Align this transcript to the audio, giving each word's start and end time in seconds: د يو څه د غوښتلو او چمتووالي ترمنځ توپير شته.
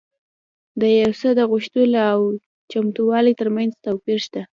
د 0.79 0.81
يو 1.01 1.11
څه 1.19 1.29
د 1.37 1.39
غوښتلو 1.51 1.99
او 2.13 2.21
چمتووالي 2.71 3.33
ترمنځ 3.39 3.71
توپير 3.85 4.19
شته. 4.25 4.41